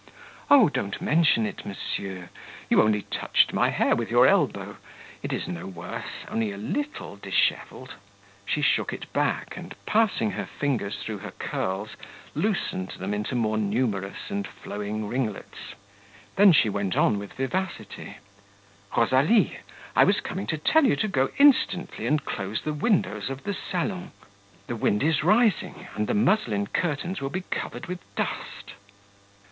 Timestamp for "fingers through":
10.47-11.19